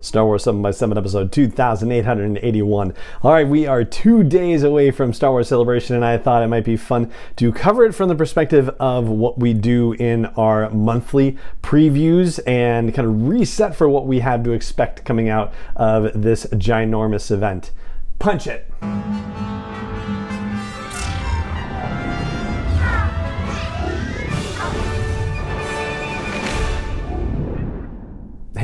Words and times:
Star 0.00 0.26
Wars 0.26 0.44
7 0.44 0.60
by 0.60 0.70
7 0.70 0.98
episode 0.98 1.32
2881. 1.32 2.94
All 3.22 3.32
right, 3.32 3.48
we 3.48 3.66
are 3.66 3.84
two 3.84 4.22
days 4.22 4.62
away 4.62 4.90
from 4.90 5.14
Star 5.14 5.30
Wars 5.30 5.48
Celebration, 5.48 5.96
and 5.96 6.04
I 6.04 6.18
thought 6.18 6.42
it 6.42 6.48
might 6.48 6.64
be 6.64 6.76
fun 6.76 7.10
to 7.36 7.50
cover 7.52 7.84
it 7.86 7.94
from 7.94 8.10
the 8.10 8.14
perspective 8.14 8.68
of 8.78 9.08
what 9.08 9.38
we 9.38 9.54
do 9.54 9.92
in 9.92 10.26
our 10.36 10.68
monthly 10.70 11.38
previews 11.62 12.38
and 12.46 12.92
kind 12.92 13.08
of 13.08 13.28
reset 13.28 13.74
for 13.74 13.88
what 13.88 14.06
we 14.06 14.20
have 14.20 14.44
to 14.44 14.52
expect 14.52 15.04
coming 15.06 15.30
out 15.30 15.54
of 15.74 16.10
this 16.20 16.44
ginormous 16.46 17.30
event. 17.30 17.70
Punch 18.18 18.46
it! 18.46 18.70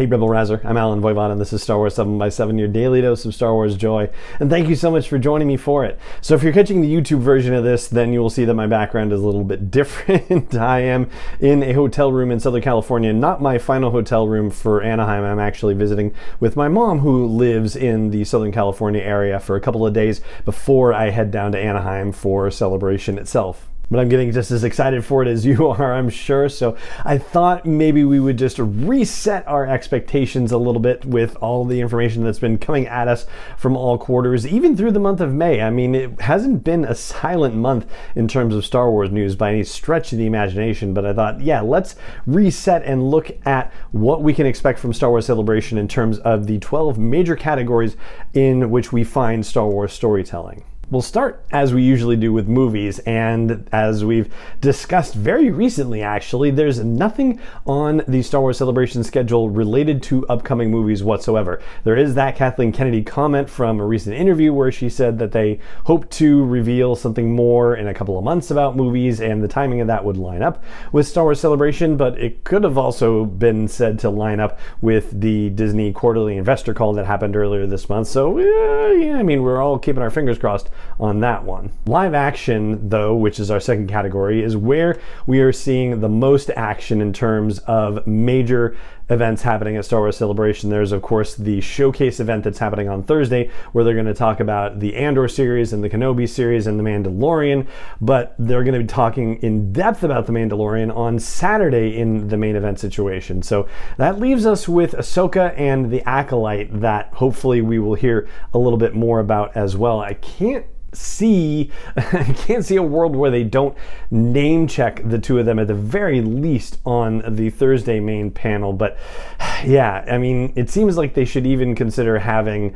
Hey 0.00 0.06
Rebel 0.06 0.30
Rouser, 0.30 0.62
I'm 0.64 0.78
Allen 0.78 1.02
Voivod 1.02 1.30
and 1.30 1.38
this 1.38 1.52
is 1.52 1.62
Star 1.62 1.76
Wars 1.76 1.96
7 1.96 2.16
by 2.16 2.30
7 2.30 2.56
your 2.56 2.68
daily 2.68 3.02
dose 3.02 3.26
of 3.26 3.34
Star 3.34 3.52
Wars 3.52 3.76
joy. 3.76 4.08
And 4.38 4.48
thank 4.48 4.66
you 4.66 4.74
so 4.74 4.90
much 4.90 5.10
for 5.10 5.18
joining 5.18 5.46
me 5.46 5.58
for 5.58 5.84
it. 5.84 5.98
So 6.22 6.34
if 6.34 6.42
you're 6.42 6.54
catching 6.54 6.80
the 6.80 6.90
YouTube 6.90 7.20
version 7.20 7.52
of 7.52 7.64
this, 7.64 7.86
then 7.86 8.10
you 8.10 8.20
will 8.20 8.30
see 8.30 8.46
that 8.46 8.54
my 8.54 8.66
background 8.66 9.12
is 9.12 9.20
a 9.20 9.26
little 9.26 9.44
bit 9.44 9.70
different. 9.70 10.54
I 10.54 10.80
am 10.80 11.10
in 11.38 11.62
a 11.62 11.74
hotel 11.74 12.12
room 12.12 12.30
in 12.30 12.40
Southern 12.40 12.62
California, 12.62 13.12
not 13.12 13.42
my 13.42 13.58
final 13.58 13.90
hotel 13.90 14.26
room 14.26 14.50
for 14.50 14.82
Anaheim. 14.82 15.22
I'm 15.22 15.38
actually 15.38 15.74
visiting 15.74 16.14
with 16.40 16.56
my 16.56 16.68
mom 16.68 17.00
who 17.00 17.26
lives 17.26 17.76
in 17.76 18.08
the 18.08 18.24
Southern 18.24 18.52
California 18.52 19.02
area 19.02 19.38
for 19.38 19.54
a 19.54 19.60
couple 19.60 19.86
of 19.86 19.92
days 19.92 20.22
before 20.46 20.94
I 20.94 21.10
head 21.10 21.30
down 21.30 21.52
to 21.52 21.58
Anaheim 21.58 22.12
for 22.12 22.50
celebration 22.50 23.18
itself 23.18 23.68
but 23.90 23.98
I'm 23.98 24.08
getting 24.08 24.30
just 24.30 24.50
as 24.50 24.62
excited 24.62 25.04
for 25.04 25.22
it 25.22 25.28
as 25.28 25.44
you 25.44 25.68
are, 25.70 25.94
I'm 25.94 26.08
sure. 26.08 26.48
So 26.48 26.76
I 27.04 27.18
thought 27.18 27.66
maybe 27.66 28.04
we 28.04 28.20
would 28.20 28.38
just 28.38 28.58
reset 28.58 29.46
our 29.48 29.66
expectations 29.66 30.52
a 30.52 30.58
little 30.58 30.80
bit 30.80 31.04
with 31.04 31.36
all 31.36 31.64
the 31.64 31.80
information 31.80 32.22
that's 32.22 32.38
been 32.38 32.58
coming 32.58 32.86
at 32.86 33.08
us 33.08 33.26
from 33.56 33.76
all 33.76 33.98
quarters, 33.98 34.46
even 34.46 34.76
through 34.76 34.92
the 34.92 35.00
month 35.00 35.20
of 35.20 35.34
May. 35.34 35.60
I 35.60 35.70
mean, 35.70 35.94
it 35.94 36.20
hasn't 36.20 36.62
been 36.62 36.84
a 36.84 36.94
silent 36.94 37.54
month 37.54 37.90
in 38.14 38.28
terms 38.28 38.54
of 38.54 38.64
Star 38.64 38.90
Wars 38.90 39.10
news 39.10 39.34
by 39.34 39.50
any 39.50 39.64
stretch 39.64 40.12
of 40.12 40.18
the 40.18 40.26
imagination, 40.26 40.94
but 40.94 41.04
I 41.04 41.12
thought, 41.12 41.40
yeah, 41.40 41.60
let's 41.60 41.96
reset 42.26 42.84
and 42.84 43.10
look 43.10 43.30
at 43.46 43.72
what 43.90 44.22
we 44.22 44.32
can 44.32 44.46
expect 44.46 44.78
from 44.78 44.92
Star 44.92 45.10
Wars 45.10 45.26
Celebration 45.26 45.78
in 45.78 45.88
terms 45.88 46.18
of 46.20 46.46
the 46.46 46.58
12 46.58 46.98
major 46.98 47.34
categories 47.34 47.96
in 48.34 48.70
which 48.70 48.92
we 48.92 49.02
find 49.02 49.44
Star 49.44 49.66
Wars 49.66 49.92
storytelling. 49.92 50.64
We'll 50.90 51.02
start 51.02 51.44
as 51.52 51.72
we 51.72 51.84
usually 51.84 52.16
do 52.16 52.32
with 52.32 52.48
movies, 52.48 52.98
and 53.00 53.68
as 53.70 54.04
we've 54.04 54.34
discussed 54.60 55.14
very 55.14 55.48
recently, 55.48 56.02
actually, 56.02 56.50
there's 56.50 56.82
nothing 56.82 57.38
on 57.64 58.02
the 58.08 58.22
Star 58.22 58.40
Wars 58.40 58.58
Celebration 58.58 59.04
schedule 59.04 59.50
related 59.50 60.02
to 60.04 60.26
upcoming 60.26 60.68
movies 60.68 61.04
whatsoever. 61.04 61.62
There 61.84 61.96
is 61.96 62.14
that 62.14 62.34
Kathleen 62.34 62.72
Kennedy 62.72 63.04
comment 63.04 63.48
from 63.48 63.78
a 63.78 63.86
recent 63.86 64.16
interview 64.16 64.52
where 64.52 64.72
she 64.72 64.88
said 64.88 65.20
that 65.20 65.30
they 65.30 65.60
hope 65.84 66.10
to 66.10 66.44
reveal 66.46 66.96
something 66.96 67.36
more 67.36 67.76
in 67.76 67.86
a 67.86 67.94
couple 67.94 68.18
of 68.18 68.24
months 68.24 68.50
about 68.50 68.74
movies, 68.74 69.20
and 69.20 69.44
the 69.44 69.48
timing 69.48 69.80
of 69.80 69.86
that 69.86 70.04
would 70.04 70.16
line 70.16 70.42
up 70.42 70.60
with 70.90 71.06
Star 71.06 71.22
Wars 71.22 71.38
Celebration, 71.38 71.96
but 71.96 72.18
it 72.18 72.42
could 72.42 72.64
have 72.64 72.76
also 72.76 73.24
been 73.24 73.68
said 73.68 73.96
to 74.00 74.10
line 74.10 74.40
up 74.40 74.58
with 74.80 75.20
the 75.20 75.50
Disney 75.50 75.92
quarterly 75.92 76.36
investor 76.36 76.74
call 76.74 76.94
that 76.94 77.06
happened 77.06 77.36
earlier 77.36 77.64
this 77.64 77.88
month. 77.88 78.08
So, 78.08 78.40
uh, 78.40 78.90
yeah, 78.94 79.16
I 79.16 79.22
mean, 79.22 79.42
we're 79.42 79.62
all 79.62 79.78
keeping 79.78 80.02
our 80.02 80.10
fingers 80.10 80.36
crossed 80.36 80.68
on 80.98 81.20
that 81.20 81.44
one. 81.44 81.72
Live 81.86 82.14
action, 82.14 82.88
though, 82.88 83.14
which 83.14 83.40
is 83.40 83.50
our 83.50 83.60
second 83.60 83.88
category, 83.88 84.42
is 84.42 84.56
where 84.56 84.98
we 85.26 85.40
are 85.40 85.52
seeing 85.52 86.00
the 86.00 86.08
most 86.08 86.50
action 86.50 87.00
in 87.00 87.12
terms 87.12 87.58
of 87.60 88.06
major 88.06 88.76
events 89.10 89.42
happening 89.42 89.76
at 89.76 89.84
Star 89.84 90.00
Wars 90.00 90.16
Celebration. 90.16 90.70
There's, 90.70 90.92
of 90.92 91.02
course, 91.02 91.34
the 91.34 91.60
showcase 91.60 92.20
event 92.20 92.44
that's 92.44 92.58
happening 92.58 92.88
on 92.88 93.02
Thursday, 93.02 93.50
where 93.72 93.84
they're 93.84 93.94
going 93.94 94.06
to 94.06 94.14
talk 94.14 94.40
about 94.40 94.80
the 94.80 94.96
Andor 94.96 95.28
series 95.28 95.72
and 95.72 95.84
the 95.84 95.90
Kenobi 95.90 96.28
series 96.28 96.66
and 96.66 96.78
the 96.78 96.84
Mandalorian, 96.84 97.66
but 98.00 98.34
they're 98.38 98.64
going 98.64 98.74
to 98.74 98.80
be 98.80 98.86
talking 98.86 99.36
in 99.42 99.72
depth 99.72 100.04
about 100.04 100.26
the 100.26 100.32
Mandalorian 100.32 100.94
on 100.96 101.18
Saturday 101.18 101.98
in 101.98 102.28
the 102.28 102.36
main 102.36 102.56
event 102.56 102.78
situation. 102.78 103.42
So 103.42 103.68
that 103.98 104.18
leaves 104.18 104.46
us 104.46 104.68
with 104.68 104.92
Ahsoka 104.92 105.52
and 105.58 105.90
the 105.90 106.02
Acolyte 106.08 106.80
that 106.80 107.12
hopefully 107.12 107.60
we 107.60 107.78
will 107.78 107.94
hear 107.94 108.28
a 108.54 108.58
little 108.58 108.78
bit 108.78 108.94
more 108.94 109.20
about 109.20 109.56
as 109.56 109.76
well. 109.76 110.00
I 110.00 110.14
can't 110.14 110.64
see 110.92 111.70
I 111.96 112.24
can't 112.36 112.64
see 112.64 112.76
a 112.76 112.82
world 112.82 113.14
where 113.14 113.30
they 113.30 113.44
don't 113.44 113.76
name 114.10 114.66
check 114.66 115.02
the 115.04 115.18
two 115.18 115.38
of 115.38 115.46
them 115.46 115.58
at 115.58 115.68
the 115.68 115.74
very 115.74 116.20
least 116.20 116.78
on 116.84 117.22
the 117.26 117.50
Thursday 117.50 118.00
main 118.00 118.30
panel 118.30 118.72
but 118.72 118.98
yeah 119.64 120.04
I 120.10 120.18
mean 120.18 120.52
it 120.56 120.70
seems 120.70 120.96
like 120.96 121.14
they 121.14 121.24
should 121.24 121.46
even 121.46 121.74
consider 121.74 122.18
having 122.18 122.74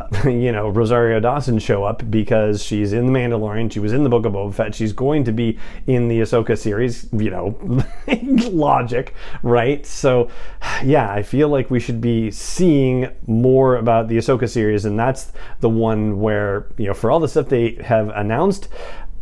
you 0.24 0.52
know, 0.52 0.68
Rosario 0.68 1.20
Dawson 1.20 1.58
show 1.58 1.84
up 1.84 2.08
because 2.10 2.62
she's 2.62 2.92
in 2.92 3.06
The 3.06 3.12
Mandalorian, 3.12 3.70
she 3.70 3.80
was 3.80 3.92
in 3.92 4.04
the 4.04 4.08
Book 4.08 4.24
of 4.24 4.32
Boba 4.32 4.54
Fett, 4.54 4.74
she's 4.74 4.92
going 4.92 5.24
to 5.24 5.32
be 5.32 5.58
in 5.86 6.08
the 6.08 6.20
Ahsoka 6.20 6.56
series, 6.56 7.08
you 7.12 7.30
know, 7.30 7.58
logic, 8.50 9.14
right? 9.42 9.84
So, 9.84 10.30
yeah, 10.82 11.10
I 11.10 11.22
feel 11.22 11.48
like 11.48 11.70
we 11.70 11.80
should 11.80 12.00
be 12.00 12.30
seeing 12.30 13.10
more 13.26 13.76
about 13.76 14.08
the 14.08 14.16
Ahsoka 14.16 14.48
series, 14.48 14.84
and 14.84 14.98
that's 14.98 15.32
the 15.60 15.68
one 15.68 16.20
where, 16.20 16.68
you 16.78 16.86
know, 16.86 16.94
for 16.94 17.10
all 17.10 17.20
the 17.20 17.28
stuff 17.28 17.48
they 17.48 17.72
have 17.82 18.08
announced, 18.10 18.68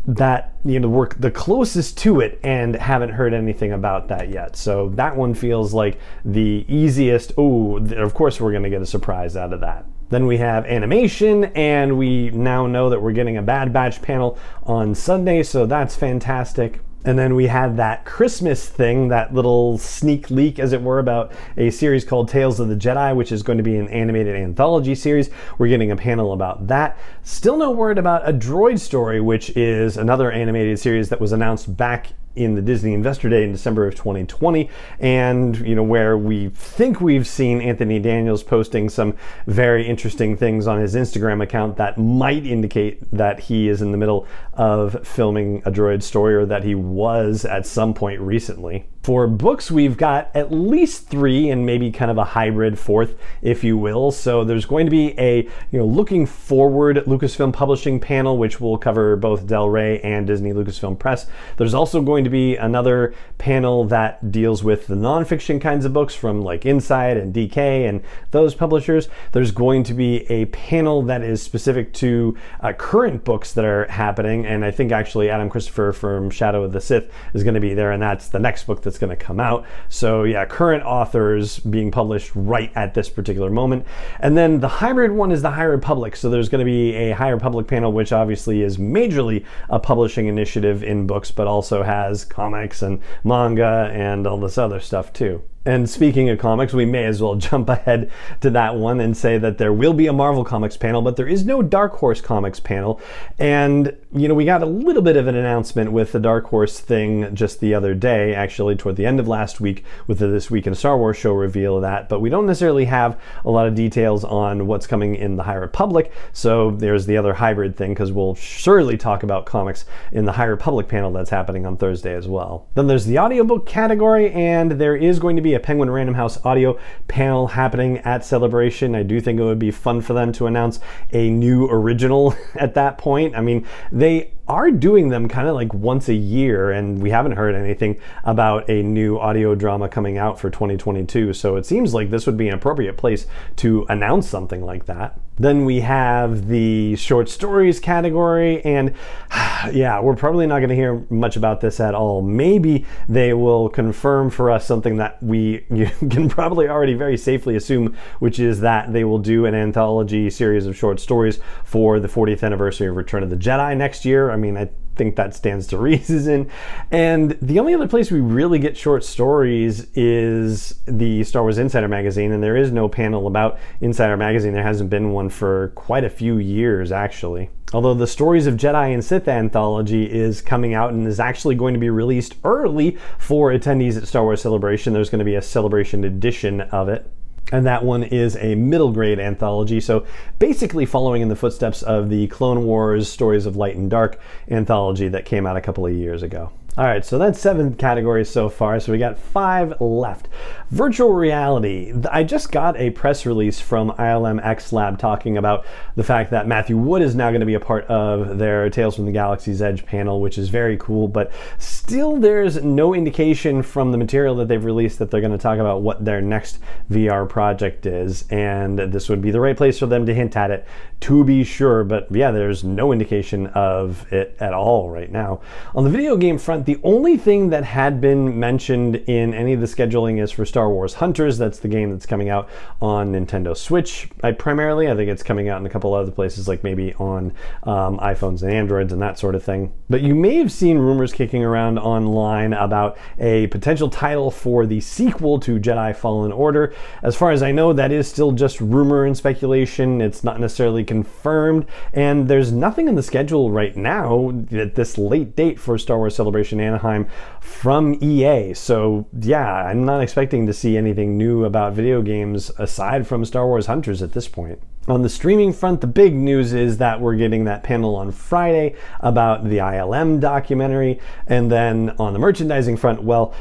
that 0.07 0.55
you 0.65 0.81
know 0.81 0.89
work 0.89 1.15
the 1.21 1.31
closest 1.31 1.99
to 1.99 2.21
it 2.21 2.41
and 2.43 2.75
haven't 2.75 3.11
heard 3.11 3.35
anything 3.35 3.71
about 3.71 4.09
that 4.09 4.31
yet 4.31 4.57
so 4.57 4.89
that 4.95 5.15
one 5.15 5.35
feels 5.35 5.75
like 5.75 6.01
the 6.25 6.65
easiest 6.69 7.33
oh 7.37 7.77
of 7.77 8.15
course 8.15 8.41
we're 8.41 8.51
going 8.51 8.63
to 8.63 8.71
get 8.71 8.81
a 8.81 8.87
surprise 8.87 9.37
out 9.37 9.53
of 9.53 9.61
that 9.61 9.85
then 10.11 10.27
we 10.27 10.37
have 10.39 10.67
animation, 10.67 11.45
and 11.57 11.97
we 11.97 12.31
now 12.31 12.67
know 12.67 12.91
that 12.91 13.01
we're 13.01 13.13
getting 13.13 13.37
a 13.37 13.43
Bad 13.43 13.73
Batch 13.73 14.03
panel 14.03 14.39
on 14.65 14.95
Sunday, 14.95 15.43
so 15.43 15.67
that's 15.67 15.97
fantastic. 15.97 16.81
And 17.03 17.19
then 17.19 17.35
we 17.35 17.47
had 17.47 17.79
that 17.79 18.05
Christmas 18.05 18.69
thing, 18.69 19.09
that 19.09 19.33
little 19.33 19.79
sneak 19.79 20.31
leak, 20.31 20.59
as 20.59 20.75
it 20.75 20.83
were, 20.83 20.99
about 20.99 21.33
a 21.57 21.71
series 21.71 22.05
called 22.05 22.29
Tales 22.29 22.61
of 22.61 22.69
the 22.69 22.77
Jedi, 22.77 23.17
which 23.17 23.33
is 23.33 23.43
going 23.43 23.57
to 23.57 23.65
be 23.65 23.77
an 23.77 23.89
animated 23.89 24.37
anthology 24.37 24.95
series. 24.95 25.31
We're 25.57 25.69
getting 25.69 25.91
a 25.91 25.97
panel 25.97 26.35
about 26.35 26.67
that. 26.67 26.99
Still 27.23 27.57
no 27.57 27.71
word 27.71 27.97
about 27.97 28.29
a 28.29 28.33
droid 28.35 28.81
story, 28.81 29.19
which 29.19 29.49
is 29.57 29.97
another 29.97 30.31
animated 30.31 30.79
series 30.79 31.09
that 31.09 31.23
was 31.23 31.33
announced 31.33 31.75
back 31.75 32.09
in 32.37 32.55
the 32.55 32.63
Disney 32.63 32.95
Investor 32.95 33.29
Day 33.29 33.45
in 33.45 33.53
December 33.53 33.87
of 33.87 33.95
2020, 33.95 34.71
and 34.99 35.57
you 35.59 35.75
know 35.75 35.83
where 35.83 36.17
we 36.17 36.49
think 36.51 37.01
we've 37.01 37.27
seen 37.27 37.61
Anthony 37.61 37.99
Daniels 37.99 38.43
posting 38.43 38.89
some 38.89 39.15
very 39.47 39.87
interesting 39.87 40.37
things 40.37 40.67
on 40.67 40.81
his 40.81 40.95
Instagram 40.95 41.43
account 41.43 41.77
that 41.77 41.99
might 41.99 42.47
indicate 42.47 43.03
that 43.11 43.41
he 43.41 43.69
is 43.69 43.83
in 43.83 43.93
the 43.93 43.99
middle 43.99 44.27
of 44.55 45.07
filming 45.07 45.63
a 45.65 45.71
droid 45.71 46.03
story 46.03 46.35
or 46.35 46.47
that 46.47 46.65
he 46.65 46.75
was 46.75 47.45
at 47.45 47.67
some 47.67 47.95
point 47.95 48.21
recently. 48.21 48.87
For 49.03 49.27
books, 49.27 49.71
we've 49.71 49.97
got 49.97 50.31
at 50.35 50.53
least 50.53 51.09
three 51.09 51.49
and 51.49 51.65
maybe 51.65 51.91
kind 51.91 52.11
of 52.11 52.19
a 52.19 52.25
hybrid 52.25 52.79
fourth, 52.79 53.15
if 53.41 53.65
you 53.65 53.79
will. 53.79 54.11
So 54.11 54.45
there's 54.45 54.67
going 54.67 54.85
to 54.85 54.91
be 54.91 55.19
a 55.19 55.45
you 55.71 55.79
know 55.79 55.87
looking 55.87 56.27
forward 56.27 56.97
Lucasfilm 57.07 57.55
Publishing 57.55 57.99
panel, 57.99 58.37
which 58.37 58.61
will 58.61 58.77
cover 58.77 59.17
both 59.17 59.47
Del 59.47 59.71
Rey 59.71 60.01
and 60.01 60.27
Disney 60.27 60.53
Lucasfilm 60.53 60.99
Press. 60.99 61.27
There's 61.57 61.73
also 61.73 62.03
going 62.03 62.25
to 62.25 62.31
be 62.31 62.57
another 62.57 63.15
panel 63.39 63.87
that 63.87 64.31
deals 64.31 64.63
with 64.63 64.87
the 64.87 64.97
nonfiction 64.97 65.63
kinds 65.63 65.87
of 65.87 65.95
books 65.95 66.15
from 66.15 66.43
like 66.43 66.67
Insight 66.67 67.17
and 67.17 67.35
DK 67.35 67.89
and 67.89 68.03
those 68.33 68.55
publishers. 68.55 69.09
There's 69.33 69.51
going 69.51 69.83
to 69.85 69.95
be 69.95 70.31
a 70.31 70.45
panel 70.47 71.01
that 71.05 71.23
is 71.23 71.43
specific 71.43 71.95
to 71.95 72.37
uh, 72.61 72.75
current 72.75 73.25
books 73.25 73.55
that 73.55 73.65
are 73.65 73.87
happening, 73.87 74.45
and 74.45 74.63
I 74.63 74.71
think 74.71 74.93
actually 74.93 75.31
Adam 75.31 75.49
Christopher 75.49 75.95
from 75.95 76.29
Shadow 76.29 76.65
of 76.65 76.73
the 76.73 76.83
Sith 76.83 77.11
is 77.33 77.45
going 77.45 77.55
to 77.55 77.61
be 77.61 77.73
there, 77.73 77.93
and 77.93 78.03
that's 78.03 78.29
the 78.29 78.39
next 78.39 78.65
book 78.65 78.83
that's 78.91 78.99
going 78.99 79.17
to 79.17 79.25
come 79.25 79.39
out. 79.39 79.65
So, 79.89 80.25
yeah, 80.25 80.45
current 80.45 80.83
authors 80.85 81.61
being 81.61 81.93
published 81.93 82.33
right 82.35 82.73
at 82.75 82.93
this 82.93 83.09
particular 83.09 83.49
moment. 83.49 83.87
And 84.19 84.37
then 84.37 84.59
the 84.59 84.69
hybrid 84.69 85.13
one 85.13 85.31
is 85.31 85.43
the 85.43 85.53
High 85.53 85.63
Republic. 85.63 86.17
So, 86.17 86.29
there's 86.29 86.49
going 86.49 86.59
to 86.59 86.65
be 86.65 86.95
a 86.95 87.13
High 87.13 87.29
Republic 87.29 87.69
panel, 87.69 87.93
which 87.93 88.13
obviously 88.13 88.63
is 88.63 88.79
majorly 88.79 89.45
a 89.69 89.79
publishing 89.79 90.27
initiative 90.27 90.83
in 90.83 91.07
books, 91.07 91.31
but 91.31 91.47
also 91.47 91.85
has 91.85 92.25
comics 92.25 92.83
and 92.83 93.01
manga 93.23 93.91
and 93.93 94.27
all 94.27 94.41
this 94.41 94.59
other 94.59 94.81
stuff 94.81 95.13
too. 95.13 95.41
And 95.67 95.91
speaking 95.91 96.31
of 96.31 96.39
comics, 96.39 96.73
we 96.73 96.87
may 96.87 97.05
as 97.05 97.21
well 97.21 97.35
jump 97.37 97.69
ahead 97.69 98.11
to 98.41 98.49
that 98.51 98.77
one 98.77 98.99
and 98.99 99.15
say 99.15 99.37
that 99.37 99.59
there 99.59 99.75
will 99.75 99.93
be 99.93 100.07
a 100.07 100.13
Marvel 100.13 100.43
Comics 100.43 100.77
panel, 100.77 101.03
but 101.03 101.17
there 101.17 101.29
is 101.29 101.45
no 101.45 101.61
Dark 101.61 101.93
Horse 101.97 102.23
Comics 102.23 102.61
panel. 102.61 102.99
And, 103.39 103.95
you 104.15 104.27
know, 104.27 104.35
we 104.35 104.47
got 104.47 104.63
a 104.63 104.67
little 104.67 105.03
bit 105.03 105.19
of 105.19 105.27
an 105.27 105.35
announcement 105.35 105.93
with 105.93 106.13
the 106.13 106.21
Dark 106.21 106.47
Horse 106.47 106.81
thing 106.81 107.35
just 107.35 107.61
the 107.61 107.75
other 107.75 107.95
day, 107.95 108.35
actually, 108.35 108.75
toward 108.75 108.97
the 108.97 109.05
end 109.05 109.21
of 109.21 109.29
last 109.29 109.61
week 109.61 109.85
with 110.07 110.19
the 110.19 110.29
This 110.29 110.51
Week 110.51 110.67
in 110.67 110.75
Star 110.75 110.97
Wars 110.97 111.19
show 111.19 111.35
reveal 111.35 111.77
of 111.77 111.83
that. 111.83 112.09
But 112.09 112.21
we 112.21 112.31
don't 112.31 112.47
necessarily 112.47 112.87
have 112.87 113.21
a 113.45 113.51
lot 113.51 113.67
of 113.67 113.75
details 113.75 114.25
on 114.25 114.67
what's 114.67 114.87
coming 114.87 115.15
in 115.15 115.37
the 115.37 115.43
High 115.43 115.55
Republic. 115.55 116.11
So 116.33 116.71
there's 116.71 117.05
the 117.05 117.19
other 117.19 117.35
hybrid 117.35 117.77
thing, 117.77 117.91
because 117.91 118.13
we'll 118.13 118.35
surely 118.35 118.97
talk 118.97 119.23
about 119.23 119.45
comics 119.45 119.85
in 120.13 120.25
the 120.25 120.33
High 120.33 120.45
Republic 120.45 120.89
panel 120.89 121.13
that's 121.13 121.31
happening 121.31 121.67
on 121.67 121.77
Thursday 121.77 122.15
as 122.15 122.27
well. 122.27 122.67
Then 122.75 122.87
there's 122.87 123.05
the 123.05 123.19
audiobook 123.19 123.67
category, 123.67 124.33
and 124.33 124.73
there 124.73 124.97
is 124.97 125.19
going 125.19 125.37
to 125.37 125.43
be 125.43 125.50
a 125.55 125.61
Penguin 125.61 125.91
Random 125.91 126.15
House 126.15 126.45
audio 126.45 126.79
panel 127.09 127.49
happening 127.49 127.99
at 127.99 128.25
Celebration. 128.25 128.95
I 128.95 129.03
do 129.03 129.21
think 129.21 129.41
it 129.41 129.45
would 129.45 129.59
be 129.59 129.71
fun 129.71 130.01
for 130.01 130.13
them 130.13 130.33
to 130.33 130.47
announce 130.47 130.81
a 131.13 131.31
new 131.31 131.67
original 131.67 132.35
at 132.55 132.75
that 132.75 132.99
point. 132.99 133.37
I 133.37 133.41
mean, 133.41 133.67
they 133.93 134.33
are 134.51 134.73
doing 134.73 135.11
them 135.11 135.29
kind 135.29 135.47
of 135.47 135.55
like 135.55 135.73
once 135.73 136.09
a 136.09 136.15
year, 136.15 136.73
and 136.73 137.01
we 137.01 137.11
haven't 137.11 137.33
heard 137.33 137.55
anything 137.55 138.01
about 138.25 138.69
a 138.69 138.83
new 138.83 139.17
audio 139.17 139.55
drama 139.55 139.89
coming 139.89 140.19
out 140.19 140.41
for 140.41 140.51
2022. 140.51 141.33
So 141.35 141.55
it 141.55 141.65
seems 141.65 141.95
like 141.95 142.11
this 142.11 142.27
would 142.27 142.37
be 142.37 142.49
an 142.49 142.55
appropriate 142.55 142.97
place 142.97 143.29
to 143.57 143.87
announce 143.89 144.29
something 144.29 144.65
like 144.65 144.87
that. 144.87 145.21
Then 145.41 145.65
we 145.65 145.81
have 145.81 146.49
the 146.49 146.97
short 146.97 147.31
stories 147.31 147.81
category, 147.81 148.63
and 148.63 148.93
yeah, 149.73 150.01
we're 150.01 150.17
probably 150.17 150.47
not 150.47 150.59
going 150.59 150.69
to 150.69 150.75
hear 150.75 151.07
much 151.09 151.37
about 151.37 151.63
this 151.63 151.79
at 151.79 151.95
all. 151.95 152.21
Maybe 152.21 152.85
they 153.09 153.33
will 153.33 153.69
confirm 153.69 154.31
for 154.31 154.51
us 154.51 154.67
something 154.67 154.97
that 154.97 155.23
we 155.23 155.61
can 156.11 156.29
probably 156.29 156.69
already 156.69 156.95
very 156.95 157.17
safely 157.17 157.57
assume, 157.57 157.97
which 158.19 158.41
is 158.41 158.61
that 158.61 158.93
they 158.93 159.05
will 159.05 159.19
do 159.19 159.47
an 159.47 159.55
anthology 159.55 160.29
series 160.29 160.67
of 160.67 160.77
short 160.77 161.01
stories 161.01 161.39
for 161.65 162.01
the 162.01 162.09
40th 162.09 162.43
anniversary 162.43 162.89
of 162.89 162.97
Return 162.97 163.23
of 163.23 163.31
the 163.31 163.37
Jedi 163.37 163.75
next 163.77 164.05
year. 164.05 164.31
I 164.31 164.37
mean, 164.41 164.57
I 164.57 164.71
think 164.97 165.17
that 165.17 165.35
stands 165.35 165.67
to 165.69 165.79
reason. 165.91 166.51
And 166.91 167.39
the 167.41 167.59
only 167.59 167.75
other 167.75 167.89
place 167.89 168.11
we 168.11 168.21
really 168.21 168.59
get 168.59 168.77
short 168.77 169.05
stories 169.05 169.87
is 169.95 170.81
the 170.87 171.25
Star 171.25 171.43
Wars 171.43 171.59
Insider 171.59 171.89
magazine, 171.89 172.33
and 172.33 172.43
there 172.43 172.57
is 172.57 172.71
no 172.71 172.89
panel 172.89 173.27
about 173.27 173.59
Insider 173.81 174.17
magazine. 174.17 174.53
There 174.53 174.63
hasn't 174.63 174.91
been 174.91 175.13
one 175.13 175.29
for 175.29 175.69
quite 175.75 176.05
a 176.05 176.11
few 176.11 176.39
years, 176.39 176.93
actually. 176.93 177.51
Although 177.73 177.95
the 177.95 178.07
Stories 178.07 178.47
of 178.47 178.57
Jedi 178.57 178.93
and 178.93 179.05
Sith 179.05 179.29
anthology 179.29 180.11
is 180.11 180.43
coming 180.43 180.75
out 180.75 180.93
and 180.93 181.07
is 181.07 181.21
actually 181.21 181.55
going 181.55 181.73
to 181.73 181.81
be 181.81 181.91
released 181.91 182.35
early 182.43 182.99
for 183.17 183.53
attendees 183.53 183.97
at 183.97 184.09
Star 184.09 184.25
Wars 184.25 184.43
Celebration, 184.43 184.93
there's 184.93 185.09
going 185.09 185.21
to 185.21 185.25
be 185.25 185.37
a 185.37 185.43
celebration 185.43 186.05
edition 186.05 186.61
of 186.63 186.89
it 186.89 187.09
and 187.53 187.67
that 187.67 187.85
one 187.85 188.03
is 188.03 188.37
a 188.37 188.55
middle 188.55 188.93
grade 188.93 189.19
anthology. 189.19 189.81
So 189.81 190.07
basically, 190.39 190.87
following 190.87 191.23
in 191.23 191.29
the 191.29 191.37
footsteps 191.37 191.83
of 191.83 192.09
the 192.09 192.27
Clone 192.29 192.65
Wars 192.65 193.11
Stories 193.11 193.47
of 193.47 193.57
Light 193.57 193.77
and 193.77 193.91
Dark 193.91 194.21
anthology 194.51 195.09
that 195.09 195.25
came 195.25 195.47
out 195.47 195.57
a 195.57 195.61
couple 195.61 195.87
of 195.87 195.93
years 195.93 196.23
ago. 196.23 196.51
All 196.81 196.87
right, 196.87 197.05
so 197.05 197.19
that's 197.19 197.39
seven 197.39 197.75
categories 197.75 198.31
so 198.31 198.49
far. 198.49 198.81
So 198.81 198.91
we 198.91 198.97
got 198.97 199.19
five 199.19 199.79
left. 199.83 200.29
Virtual 200.71 201.13
reality. 201.13 201.93
I 202.11 202.25
just 202.25 202.51
got 202.51 202.75
a 202.79 202.89
press 202.89 203.27
release 203.27 203.61
from 203.61 203.91
ILM 203.99 204.43
X 204.43 204.73
Lab 204.73 204.99
talking 204.99 205.37
about 205.37 205.67
the 205.97 206.03
fact 206.03 206.31
that 206.31 206.47
Matthew 206.47 206.79
Wood 206.79 207.03
is 207.03 207.15
now 207.15 207.29
going 207.29 207.41
to 207.41 207.47
be 207.47 207.53
a 207.53 207.61
part 207.61 207.85
of 207.85 208.39
their 208.39 208.71
Tales 208.71 208.97
from 208.97 209.05
the 209.05 209.13
Galaxy's 209.13 209.61
Edge 209.61 209.85
panel, 209.85 210.23
which 210.23 210.39
is 210.39 210.49
very 210.49 210.79
cool. 210.79 211.07
But 211.07 211.33
still, 211.59 212.17
there's 212.17 212.65
no 212.65 212.95
indication 212.95 213.63
from 213.63 213.93
the 213.93 213.99
material 213.99 214.35
that 214.37 214.49
they've 214.49 214.65
released 214.65 215.01
that 215.01 215.11
they're 215.11 215.21
going 215.21 215.33
to 215.33 215.39
talk 215.39 215.59
about 215.59 215.83
what 215.83 216.03
their 216.03 216.23
next 216.23 216.61
VR 216.91 217.29
project 217.29 217.85
is. 217.85 218.25
And 218.31 218.79
this 218.79 219.11
would 219.11 219.21
be 219.21 219.31
the 219.31 219.41
right 219.41 219.57
place 219.57 219.79
for 219.79 219.87
them 219.87 220.07
to 220.07 220.15
hint 220.15 220.35
at 220.35 220.51
it, 220.51 220.67
to 221.01 221.25
be 221.25 221.45
sure. 221.45 221.85
But 221.85 222.11
yeah, 222.11 222.31
there's 222.31 222.65
no 222.65 222.91
indication 222.91 223.49
of 223.49 224.11
it 224.11 224.35
at 224.41 224.55
all 224.55 224.89
right 224.89 225.13
now. 225.13 225.43
On 225.75 225.85
the 225.85 225.91
video 225.91 226.17
game 226.17 226.39
front, 226.39 226.70
the 226.71 226.79
only 226.85 227.17
thing 227.17 227.51
that 227.51 227.65
had 227.65 228.01
been 228.01 228.39
mentioned 228.39 228.95
in 228.95 229.35
any 229.35 229.55
of 229.55 229.61
the 229.61 229.67
scheduling 229.67 230.23
is 230.23 230.31
for 230.31 230.47
Star 230.47 230.71
Wars 230.71 230.95
Hunters. 230.95 231.37
That's 231.37 231.59
the 231.59 231.67
game 231.67 231.91
that's 231.91 232.07
coming 232.07 232.29
out 232.29 232.49
on 232.81 233.11
Nintendo 233.11 233.57
Switch. 233.57 234.09
I 234.23 234.31
primarily, 234.31 234.89
I 234.89 234.95
think 234.95 235.11
it's 235.11 235.25
coming 235.25 235.49
out 235.49 235.59
in 235.59 235.67
a 235.67 235.69
couple 235.69 235.93
other 235.95 236.13
places, 236.13 236.47
like 236.47 236.63
maybe 236.63 236.95
on 236.95 237.33
um, 237.65 237.99
iPhones 237.99 238.45
and 238.45 238.53
Androids 238.53 238.93
and 238.93 239.03
that 239.03 239.19
sort 239.19 239.35
of 239.35 239.43
thing. 239.43 239.73
But 239.89 240.03
you 240.03 240.15
may 240.15 240.37
have 240.37 240.53
seen 240.53 240.79
rumors 240.79 241.13
kicking 241.13 241.43
around 241.43 241.81
online 241.81 242.53
about 242.53 242.97
a 243.19 243.49
potential 243.49 243.91
title 243.91 244.31
for 244.31 244.65
the 244.65 244.81
sequel 244.81 245.41
to 245.41 245.59
Jedi 245.59 245.97
Fallen 245.97 246.31
Order. 246.31 246.73
As 247.03 247.17
far 247.17 247.33
as 247.33 247.43
I 247.43 247.51
know, 247.51 247.73
that 247.73 247.91
is 247.91 248.07
still 248.07 248.31
just 248.31 248.61
rumor 248.61 249.07
and 249.07 249.17
speculation. 249.17 250.01
It's 250.01 250.23
not 250.23 250.39
necessarily 250.39 250.85
confirmed, 250.85 251.67
and 251.93 252.29
there's 252.29 252.53
nothing 252.53 252.87
in 252.87 252.95
the 252.95 253.03
schedule 253.03 253.51
right 253.51 253.77
now 253.77 254.45
at 254.53 254.77
this 254.77 254.97
late 254.97 255.35
date 255.35 255.59
for 255.59 255.77
Star 255.77 255.99
Wars 255.99 256.15
Celebration 256.15 256.50
Anaheim 256.59 257.07
from 257.41 257.97
EA. 258.03 258.55
So, 258.55 259.07
yeah, 259.21 259.67
I'm 259.67 259.85
not 259.85 260.03
expecting 260.03 260.47
to 260.47 260.53
see 260.53 260.77
anything 260.77 261.17
new 261.17 261.45
about 261.45 261.75
video 261.75 262.03
games 262.03 262.51
aside 262.59 263.07
from 263.07 263.25
Star 263.25 263.47
Wars 263.47 263.67
Hunters 263.67 264.03
at 264.03 264.13
this 264.13 264.27
point. 264.27 264.61
On 264.89 265.03
the 265.03 265.09
streaming 265.09 265.53
front, 265.53 265.83
the 265.83 265.87
big 265.87 266.15
news 266.15 266.55
is 266.55 266.79
that 266.79 267.01
we're 267.01 267.15
getting 267.15 267.45
that 267.45 267.63
panel 267.63 267.95
on 267.97 268.11
Friday 268.11 268.75
about 269.01 269.45
the 269.45 269.59
ILM 269.59 270.19
documentary. 270.19 270.99
And 271.27 271.53
then 271.53 271.91
on 271.99 272.15
the 272.15 272.19
merchandising 272.19 272.79
front, 272.79 273.03
well, 273.03 273.35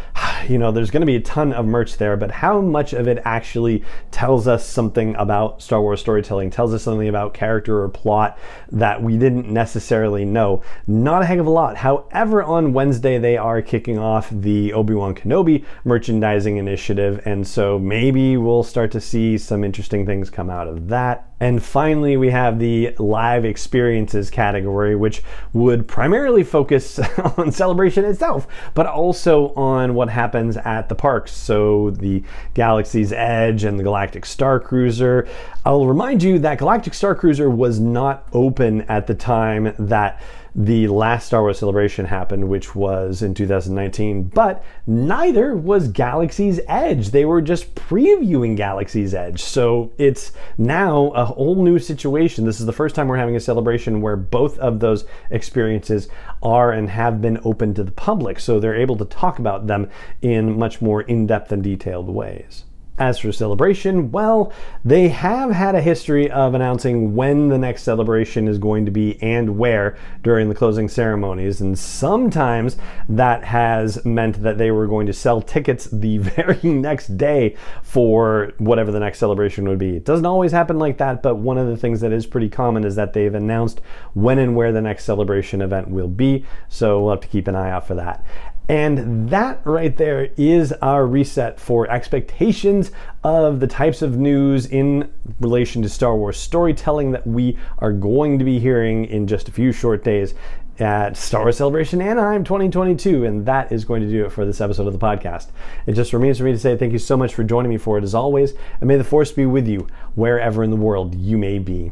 you 0.47 0.57
know, 0.57 0.71
there's 0.71 0.91
going 0.91 1.01
to 1.01 1.07
be 1.07 1.15
a 1.15 1.21
ton 1.21 1.53
of 1.53 1.65
merch 1.65 1.97
there, 1.97 2.17
but 2.17 2.31
how 2.31 2.61
much 2.61 2.93
of 2.93 3.07
it 3.07 3.21
actually 3.25 3.83
tells 4.11 4.47
us 4.47 4.65
something 4.65 5.15
about 5.15 5.61
Star 5.61 5.81
Wars 5.81 5.99
storytelling, 5.99 6.49
tells 6.49 6.73
us 6.73 6.83
something 6.83 7.07
about 7.07 7.33
character 7.33 7.81
or 7.81 7.89
plot 7.89 8.37
that 8.71 9.01
we 9.01 9.17
didn't 9.17 9.47
necessarily 9.47 10.25
know? 10.25 10.61
Not 10.87 11.21
a 11.21 11.25
heck 11.25 11.39
of 11.39 11.47
a 11.47 11.51
lot. 11.51 11.77
However, 11.77 12.43
on 12.43 12.73
Wednesday, 12.73 13.17
they 13.17 13.37
are 13.37 13.61
kicking 13.61 13.97
off 13.97 14.29
the 14.29 14.73
Obi 14.73 14.93
Wan 14.93 15.15
Kenobi 15.15 15.65
merchandising 15.83 16.57
initiative. 16.57 17.21
And 17.25 17.47
so 17.47 17.79
maybe 17.79 18.37
we'll 18.37 18.63
start 18.63 18.91
to 18.91 19.01
see 19.01 19.37
some 19.37 19.63
interesting 19.63 20.05
things 20.05 20.29
come 20.29 20.49
out 20.49 20.67
of 20.67 20.87
that. 20.89 21.28
And 21.39 21.63
finally, 21.63 22.17
we 22.17 22.29
have 22.31 22.59
the 22.59 22.93
live 22.99 23.45
experiences 23.45 24.29
category, 24.29 24.95
which 24.95 25.23
would 25.53 25.87
primarily 25.87 26.43
focus 26.43 26.99
on 27.37 27.51
celebration 27.51 28.03
itself, 28.05 28.47
but 28.73 28.85
also 28.85 29.53
on 29.53 29.95
what 29.95 30.09
happens 30.09 30.57
at 30.57 30.89
the 30.89 30.95
parks. 30.95 31.31
So, 31.31 31.91
the 31.91 32.23
Galaxy's 32.53 33.13
Edge 33.13 33.63
and 33.63 33.79
the 33.79 33.83
Galactic 33.83 34.25
Star 34.25 34.59
Cruiser. 34.59 35.27
I'll 35.65 35.85
remind 35.85 36.23
you 36.23 36.39
that 36.39 36.57
Galactic 36.57 36.93
Star 36.93 37.15
Cruiser 37.15 37.49
was 37.49 37.79
not 37.79 38.27
open 38.33 38.81
at 38.83 39.07
the 39.07 39.15
time 39.15 39.73
that 39.79 40.21
the 40.55 40.87
last 40.87 41.27
Star 41.27 41.41
Wars 41.41 41.59
celebration 41.59 42.05
happened, 42.05 42.49
which 42.49 42.75
was 42.75 43.21
in 43.21 43.33
2019, 43.33 44.23
but 44.23 44.63
neither 44.87 45.55
was 45.55 45.87
Galaxy's 45.87 46.59
Edge. 46.67 47.09
They 47.09 47.25
were 47.25 47.41
just 47.41 47.75
previewing 47.75 48.57
Galaxy's 48.57 49.13
Edge. 49.13 49.41
So 49.41 49.91
it's 49.97 50.31
now 50.57 51.11
a 51.11 51.28
whole 51.29 51.63
new 51.63 51.79
situation. 51.79 52.45
This 52.45 52.59
is 52.59 52.65
the 52.65 52.73
first 52.73 52.95
time 52.95 53.07
we're 53.07 53.17
having 53.17 53.35
a 53.35 53.39
celebration 53.39 54.01
where 54.01 54.15
both 54.15 54.57
of 54.59 54.79
those 54.79 55.05
experiences 55.29 56.07
are 56.43 56.71
and 56.71 56.89
have 56.89 57.21
been 57.21 57.39
open 57.43 57.73
to 57.75 57.83
the 57.83 57.91
public. 57.91 58.39
So 58.39 58.59
they're 58.59 58.75
able 58.75 58.97
to 58.97 59.05
talk 59.05 59.39
about 59.39 59.67
them 59.67 59.89
in 60.21 60.57
much 60.57 60.81
more 60.81 61.01
in 61.01 61.27
depth 61.27 61.51
and 61.51 61.63
detailed 61.63 62.09
ways. 62.09 62.65
As 62.99 63.17
for 63.17 63.31
celebration, 63.31 64.11
well, 64.11 64.51
they 64.83 65.07
have 65.07 65.51
had 65.51 65.73
a 65.73 65.81
history 65.81 66.29
of 66.29 66.53
announcing 66.53 67.15
when 67.15 67.47
the 67.47 67.57
next 67.57 67.83
celebration 67.83 68.45
is 68.49 68.57
going 68.57 68.85
to 68.85 68.91
be 68.91 69.17
and 69.23 69.57
where 69.57 69.97
during 70.21 70.49
the 70.49 70.55
closing 70.55 70.89
ceremonies, 70.89 71.61
and 71.61 71.79
sometimes 71.79 72.75
that 73.07 73.45
has 73.45 74.03
meant 74.03 74.43
that 74.43 74.57
they 74.57 74.69
were 74.69 74.85
going 74.85 75.07
to 75.07 75.13
sell 75.13 75.41
tickets 75.41 75.85
the 75.85 76.17
very 76.17 76.59
next 76.61 77.15
day 77.17 77.55
for 77.83 78.51
whatever 78.57 78.91
the 78.91 78.99
next 78.99 79.19
celebration 79.19 79.69
would 79.69 79.79
be. 79.79 79.95
It 79.95 80.03
doesn't 80.03 80.25
always 80.25 80.51
happen 80.51 80.77
like 80.77 80.97
that, 80.97 81.23
but 81.23 81.35
one 81.35 81.57
of 81.57 81.67
the 81.67 81.77
things 81.77 82.01
that 82.01 82.11
is 82.11 82.25
pretty 82.25 82.49
common 82.49 82.83
is 82.83 82.97
that 82.97 83.13
they've 83.13 83.33
announced 83.33 83.79
when 84.13 84.39
and 84.39 84.57
where 84.57 84.73
the 84.73 84.81
next 84.81 85.05
celebration 85.05 85.61
event 85.61 85.87
will 85.87 86.09
be, 86.09 86.45
so 86.67 86.99
we'll 86.99 87.11
have 87.11 87.21
to 87.21 87.29
keep 87.29 87.47
an 87.47 87.55
eye 87.55 87.71
out 87.71 87.87
for 87.87 87.95
that. 87.95 88.25
And 88.69 89.27
that 89.29 89.61
right 89.65 89.97
there 89.97 90.29
is 90.37 90.71
our 90.73 91.07
reset 91.07 91.59
for 91.59 91.89
expectations 91.89 92.91
of 93.23 93.59
the 93.59 93.65
types 93.65 94.03
of 94.03 94.17
news 94.17 94.67
in 94.67 95.11
relation 95.39 95.81
to 95.81 95.89
Star 95.89 96.15
Wars 96.15 96.37
storytelling 96.37 97.11
that 97.11 97.25
we 97.25 97.57
are 97.79 97.91
going 97.91 98.37
to 98.37 98.45
be 98.45 98.59
hearing 98.59 99.05
in 99.05 99.25
just 99.25 99.49
a 99.49 99.51
few 99.51 99.71
short 99.71 100.03
days 100.03 100.35
at 100.77 101.17
Star 101.17 101.41
Wars 101.41 101.57
Celebration 101.57 101.99
Anaheim 101.99 102.43
2022. 102.43 103.25
And 103.25 103.43
that 103.47 103.71
is 103.71 103.85
going 103.85 104.03
to 104.03 104.07
do 104.07 104.23
it 104.25 104.31
for 104.31 104.45
this 104.45 104.61
episode 104.61 104.85
of 104.85 104.93
the 104.93 104.99
podcast. 104.99 105.47
It 105.87 105.93
just 105.93 106.13
remains 106.13 106.37
for 106.37 106.43
me 106.43 106.51
to 106.51 106.59
say 106.59 106.77
thank 106.77 106.93
you 106.93 106.99
so 106.99 107.17
much 107.17 107.33
for 107.33 107.43
joining 107.43 107.71
me 107.71 107.79
for 107.79 107.97
it 107.97 108.03
as 108.03 108.13
always. 108.13 108.53
And 108.81 108.87
may 108.87 108.97
the 108.97 109.03
Force 109.03 109.31
be 109.31 109.47
with 109.47 109.67
you 109.67 109.87
wherever 110.13 110.63
in 110.63 110.69
the 110.69 110.75
world 110.75 111.15
you 111.15 111.39
may 111.39 111.57
be 111.57 111.91